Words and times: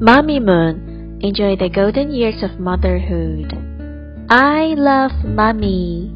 Mamimoon, 0.00 1.20
enjoy 1.22 1.56
the 1.56 1.68
golden 1.68 2.10
years 2.10 2.42
of 2.42 2.58
motherhood. 2.58 3.52
I 4.30 4.72
Love 4.72 5.12
Mommy 5.26 6.10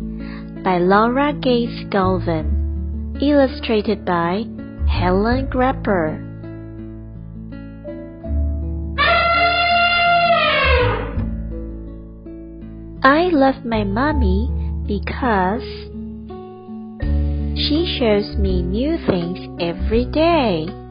by 0.64 0.78
Laura 0.78 1.34
Gates 1.34 1.84
Galvin, 1.90 3.18
illustrated 3.20 4.06
by 4.06 4.44
Helen 4.88 5.50
Graper. 5.50 6.16
I 13.04 13.28
love 13.36 13.66
my 13.66 13.84
mommy 13.84 14.48
because 14.86 15.60
she 17.60 17.98
shows 18.00 18.34
me 18.38 18.62
new 18.62 18.96
things 19.06 19.44
every 19.60 20.06
day. 20.06 20.83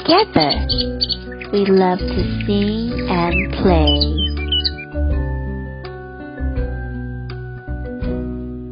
Together, 0.00 0.64
we 1.52 1.60
love 1.66 1.98
to 1.98 2.22
sing 2.46 3.06
and 3.10 3.52
play. 3.52 4.00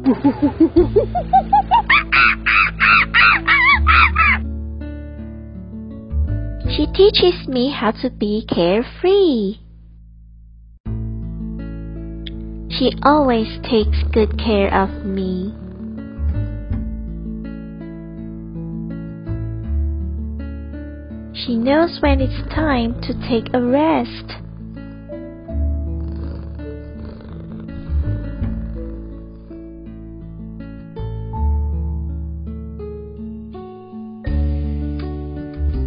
she 6.75 6.87
teaches 6.93 7.47
me 7.47 7.69
how 7.71 7.91
to 7.91 8.09
be 8.09 8.43
carefree. 8.49 9.59
She 12.71 12.91
always 13.03 13.59
takes 13.69 14.01
good 14.11 14.39
care 14.39 14.73
of 14.73 15.05
me. 15.05 15.53
She 21.45 21.55
knows 21.55 21.99
when 22.01 22.19
it's 22.19 22.53
time 22.53 22.99
to 23.01 23.13
take 23.29 23.53
a 23.53 23.61
rest. 23.61 24.09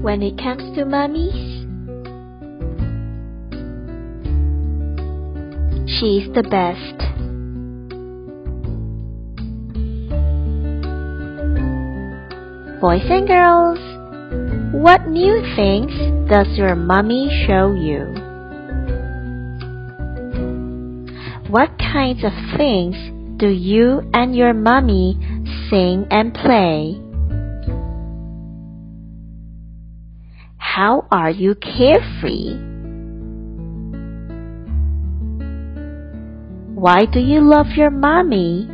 When 0.02 0.22
it 0.22 0.38
comes 0.38 0.74
to 0.76 0.86
mummies, 0.86 1.66
she's 6.00 6.32
the 6.34 6.42
best. 6.48 6.98
Boys 12.80 13.02
and 13.10 13.28
girls, 13.28 13.91
what 14.72 15.06
new 15.06 15.42
things 15.54 15.92
does 16.30 16.56
your 16.56 16.74
mummy 16.74 17.28
show 17.46 17.74
you? 17.74 18.06
What 21.50 21.76
kinds 21.78 22.24
of 22.24 22.32
things 22.56 22.96
do 23.36 23.48
you 23.48 24.00
and 24.14 24.34
your 24.34 24.54
mummy 24.54 25.18
sing 25.68 26.06
and 26.10 26.32
play? 26.32 26.98
How 30.56 31.06
are 31.10 31.30
you 31.30 31.54
carefree? 31.54 32.56
Why 36.74 37.04
do 37.04 37.20
you 37.20 37.42
love 37.42 37.66
your 37.76 37.90
mommy? 37.90 38.71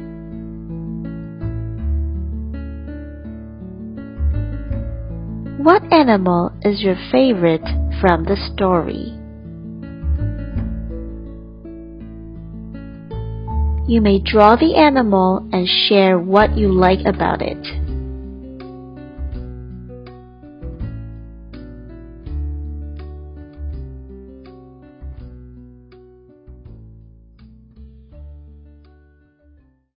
What 5.59 5.83
animal 5.93 6.53
is 6.63 6.83
your 6.83 6.95
favorite 7.11 7.67
from 8.01 8.23
the 8.23 8.37
story? 8.55 9.13
You 13.89 14.01
may 14.01 14.21
draw 14.21 14.55
the 14.55 14.77
animal 14.77 15.49
and 15.53 15.67
share 15.67 16.17
what 16.17 16.57
you 16.57 16.71
like 16.71 17.05
about 17.05 17.43
it. 17.43 17.88